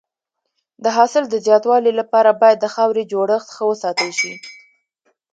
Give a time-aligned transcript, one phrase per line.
[0.83, 4.33] د حاصل د زیاتوالي لپاره باید د خاورې جوړښت ښه وساتل شي.